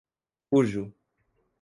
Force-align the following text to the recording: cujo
cujo 0.51 0.89